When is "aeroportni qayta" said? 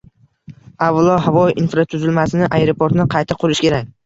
2.61-3.39